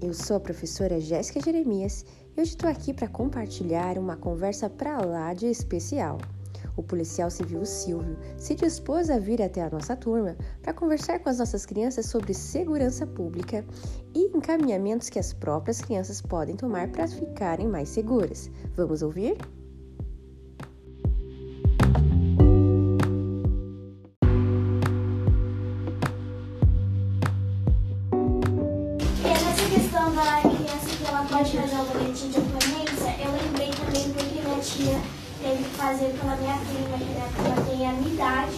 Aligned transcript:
Eu 0.00 0.14
sou 0.14 0.36
a 0.36 0.40
professora 0.40 1.00
Jéssica 1.00 1.40
Jeremias 1.40 2.06
e 2.36 2.40
hoje 2.40 2.50
estou 2.50 2.70
aqui 2.70 2.94
para 2.94 3.08
compartilhar 3.08 3.98
uma 3.98 4.16
conversa 4.16 4.70
para 4.70 5.04
lá 5.04 5.34
de 5.34 5.46
especial. 5.46 6.18
O 6.76 6.82
policial 6.84 7.28
civil 7.28 7.66
Silvio 7.66 8.16
se 8.38 8.54
dispôs 8.54 9.10
a 9.10 9.18
vir 9.18 9.42
até 9.42 9.62
a 9.62 9.68
nossa 9.68 9.96
turma 9.96 10.36
para 10.62 10.72
conversar 10.72 11.18
com 11.18 11.28
as 11.28 11.38
nossas 11.38 11.66
crianças 11.66 12.06
sobre 12.06 12.32
segurança 12.32 13.04
pública 13.04 13.64
e 14.14 14.26
encaminhamentos 14.26 15.08
que 15.08 15.18
as 15.18 15.32
próprias 15.32 15.80
crianças 15.80 16.22
podem 16.22 16.54
tomar 16.54 16.86
para 16.92 17.08
ficarem 17.08 17.66
mais 17.66 17.88
seguras. 17.88 18.48
Vamos 18.76 19.02
ouvir? 19.02 19.36
Pode 31.36 31.54
fazer 31.54 31.76
o 31.76 31.84
boletim 31.84 32.30
de 32.30 32.38
ocorrência, 32.38 33.14
eu 33.20 33.30
lembrei 33.30 33.68
também 33.68 34.10
porque 34.10 34.40
minha 34.40 34.58
tia 34.58 34.98
teve 35.42 35.64
que 35.64 35.76
fazer 35.76 36.16
pela 36.18 36.34
minha 36.36 36.56
prima, 36.56 36.96
que 36.96 37.04
minha 37.04 37.28
prima 37.28 37.66
tem 37.68 37.86
a 37.86 37.92
minha 37.92 38.14
idade, 38.14 38.56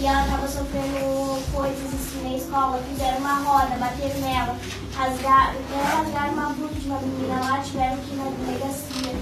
e 0.00 0.06
ela 0.06 0.24
estava 0.24 0.48
sofrendo 0.48 1.40
coisas 1.52 1.94
assim 1.94 2.22
na 2.24 2.36
escola, 2.36 2.82
fizeram 2.90 3.18
uma 3.18 3.34
roda, 3.34 3.76
bateram 3.76 4.20
nela, 4.20 4.56
rasgaram, 4.96 5.54
rasgaram 5.72 6.32
uma 6.32 6.52
blusa 6.54 6.74
de 6.74 6.88
uma 6.88 6.98
menina 6.98 7.40
lá, 7.40 7.60
tiveram 7.60 7.96
que 7.98 8.12
ir 8.12 8.16
na 8.16 8.24
delegacia. 8.24 9.12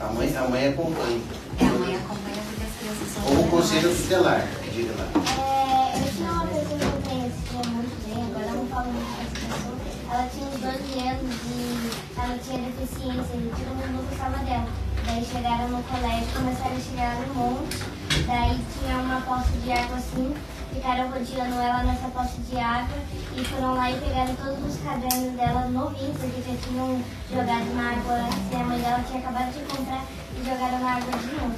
A 0.00 0.12
mãe, 0.12 0.36
a 0.36 0.48
mãe 0.48 0.68
acompanha. 0.68 1.20
É, 1.60 1.64
a 1.64 1.70
mãe 1.78 1.94
acompanha 1.94 2.42
porque 2.48 2.64
as 2.64 2.76
crianças 2.76 3.08
são 3.14 3.36
Ou 3.36 3.44
o 3.44 3.50
conselho 3.50 3.96
tutelar, 3.96 4.48
diga 4.74 4.92
lá. 4.98 5.06
É, 5.14 5.96
eu 5.96 6.12
tinha 6.12 6.32
uma 6.32 6.46
pessoa 6.48 6.76
que 6.76 6.86
eu 6.86 7.02
conhecia 7.08 7.70
muito 7.70 7.94
bem, 8.04 8.24
agora 8.24 8.46
eu 8.46 8.54
não 8.56 8.66
falo 8.66 8.92
muito 8.92 9.16
dessa 9.16 9.46
pessoa. 9.46 9.85
Ela 10.08 10.28
tinha 10.32 10.46
uns 10.46 10.60
12 10.60 11.08
anos 11.08 11.36
e 11.46 11.90
ela 12.16 12.38
tinha 12.38 12.58
deficiência 12.58 13.34
e 13.34 13.50
todo 13.50 13.74
mundo 13.74 14.08
gostava 14.08 14.38
dela. 14.44 14.68
Daí 15.04 15.24
chegaram 15.24 15.68
no 15.68 15.82
colégio, 15.82 16.28
começaram 16.34 16.76
a 16.76 16.80
chegar 16.80 17.16
um 17.16 17.34
monte. 17.34 17.78
Daí 18.26 18.60
tinha 18.72 18.98
uma 18.98 19.20
poça 19.22 19.50
de 19.62 19.72
água 19.72 19.96
assim, 19.96 20.34
ficaram 20.72 21.10
rodeando 21.10 21.54
ela 21.60 21.82
nessa 21.82 22.08
poça 22.08 22.40
de 22.48 22.56
água 22.56 22.96
e 23.36 23.44
foram 23.44 23.74
lá 23.74 23.90
e 23.90 24.00
pegaram 24.00 24.34
todos 24.36 24.74
os 24.74 24.82
cadernos 24.82 25.32
dela 25.36 25.68
novinhos, 25.68 26.16
porque 26.18 26.42
já 26.42 26.56
tinham 26.56 27.02
jogado 27.30 27.74
na 27.74 27.90
água 27.90 28.28
e 28.50 28.56
a 28.56 28.64
mãe 28.64 28.78
dela 28.78 29.04
tinha 29.06 29.18
acabado 29.18 29.52
de 29.52 29.76
comprar 29.76 30.04
e 30.34 30.44
jogaram 30.44 30.80
na 30.80 30.92
água 30.94 31.18
de 31.18 31.26
novo. 31.34 31.54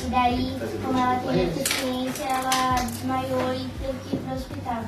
E 0.00 0.06
daí, 0.10 0.58
como 0.84 0.98
ela 0.98 1.16
tem 1.16 1.46
deficiência, 1.46 2.24
ela 2.24 2.74
desmaiou 2.74 3.54
e 3.54 3.70
teve 3.80 3.98
que 4.00 4.16
ir 4.16 4.18
para 4.20 4.34
o 4.34 4.36
hospital. 4.36 4.84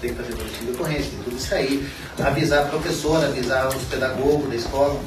Tem 0.00 0.10
que 0.10 0.16
fazer 0.16 0.34
boletim 0.34 0.64
de 0.66 0.70
ocorrência, 0.72 1.10
tem 1.10 1.22
tudo 1.24 1.36
isso 1.36 1.54
aí. 1.54 1.88
Avisar 2.18 2.64
a 2.64 2.68
professora, 2.68 3.28
avisar 3.28 3.68
os 3.68 3.82
pedagogos 3.84 4.48
da 4.48 4.56
escola. 4.56 5.00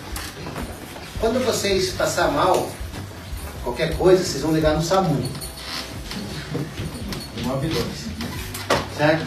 Quando 1.19 1.45
vocês 1.45 1.91
passar 1.91 2.31
mal, 2.31 2.69
qualquer 3.63 3.95
coisa, 3.97 4.23
vocês 4.23 4.41
vão 4.41 4.53
ligar 4.53 4.75
no 4.75 4.81
SAMU. 4.81 5.23
92. 7.43 7.85
Certo? 8.97 9.25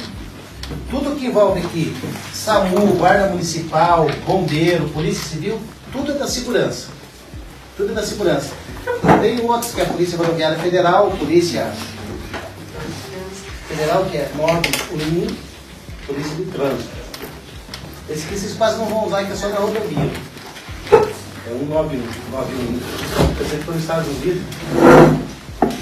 Tudo 0.91 1.17
que 1.17 1.27
envolve 1.27 1.61
aqui, 1.61 1.97
SAMU, 2.33 2.95
Guarda 2.97 3.29
Municipal, 3.29 4.07
Bombeiro, 4.27 4.89
Polícia 4.89 5.25
Civil, 5.31 5.61
tudo 5.93 6.13
é 6.13 6.15
da 6.15 6.27
segurança. 6.27 6.89
Tudo 7.77 7.93
é 7.93 7.95
da 7.95 8.03
segurança. 8.03 8.51
Tem 9.21 9.41
outros 9.41 9.73
que 9.75 9.81
é 9.81 9.85
a 9.85 9.89
Polícia 9.89 10.17
Rodoviária 10.19 10.59
Federal, 10.59 11.11
Polícia 11.13 11.71
Federal, 13.69 14.05
que 14.07 14.17
é 14.17 14.31
911, 14.35 15.52
Polícia 16.13 16.35
do 16.35 16.53
Trânsito. 16.53 16.91
Esse 18.11 18.27
aqui 18.27 18.39
vocês 18.39 18.55
quase 18.55 18.77
não 18.77 18.85
vão 18.85 19.07
usar, 19.07 19.25
que 19.25 19.33
é 19.33 19.35
só 19.35 19.49
na 19.49 19.57
rodovia. 19.57 20.11
É 20.93 21.51
191, 21.51 22.03
91. 22.31 22.81
Eu 23.41 23.47
sei 23.49 23.59
que 23.59 23.65
foi 23.65 23.75
nos 23.75 23.83
Estados 23.83 24.09
Unidos. 24.09 24.43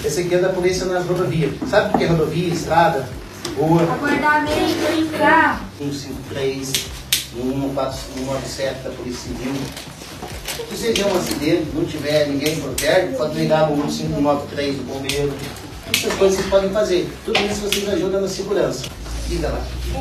Esse 0.04 0.20
aqui 0.20 0.34
é 0.36 0.38
da 0.38 0.50
polícia 0.50 0.86
nas 0.86 1.04
rodovias. 1.04 1.52
Sabe 1.68 1.92
o 1.92 1.98
que 1.98 2.04
é 2.04 2.06
rodovia, 2.06 2.54
estrada, 2.54 3.08
rua? 3.58 3.82
Acordamento, 3.82 4.86
brincar. 4.86 5.64
153, 5.78 6.72
197 7.34 8.82
da 8.84 8.90
Polícia 8.90 9.22
Civil. 9.22 9.54
Se 10.46 10.76
você 10.76 10.92
tiver 10.92 11.12
um 11.12 11.16
acidente, 11.16 11.66
não 11.74 11.84
tiver 11.84 12.28
ninguém 12.28 12.60
por 12.60 12.70
perto, 12.74 13.16
pode 13.16 13.34
ligar 13.34 13.68
no 13.68 13.76
1593 13.78 14.76
do 14.76 14.82
bombeiro. 14.84 15.32
Essas 15.92 16.14
coisas 16.14 16.38
vocês 16.38 16.48
podem 16.48 16.70
fazer. 16.70 17.12
Tudo 17.24 17.40
isso 17.40 17.62
vocês 17.62 17.88
ajudam 17.88 18.20
na 18.20 18.28
segurança. 18.28 18.99
Diga 19.30 19.48
lá. 19.48 19.62
É, 19.94 19.98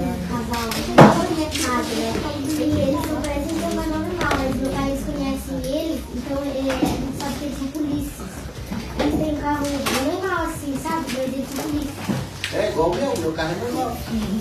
um 0.00 0.16
casal 0.28 0.64
todo 0.72 1.36
errado, 1.38 1.92
né? 1.92 2.08
Porque 2.22 2.62
eles 2.62 3.04
são 3.04 3.20
parece 3.20 3.52
um 3.52 3.58
tema 3.60 3.82
normal, 3.84 4.32
mas 4.38 4.56
meu 4.56 4.70
país 4.70 5.00
conhece 5.04 5.50
ele, 5.62 6.02
então 6.14 6.38
ele, 6.42 6.70
a 6.70 6.74
gente 6.74 7.18
sabe 7.18 7.34
que 7.38 7.44
eles 7.44 7.58
são 7.58 7.68
polícias. 7.68 8.30
Eles 8.98 9.14
um 9.14 9.40
carro 9.42 9.66
normal 10.06 10.46
assim, 10.46 10.72
sabe? 10.82 11.04
Mas 11.06 11.22
eles 11.24 11.46
de 11.50 11.54
polícia. 11.54 12.02
É 12.54 12.70
igual 12.70 12.94
meu, 12.94 13.14
meu 13.18 13.32
carro 13.32 13.52
é 13.52 13.54
normal. 13.62 13.98
Uhum. 14.10 14.40